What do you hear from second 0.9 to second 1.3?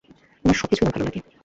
ভালো লাগে।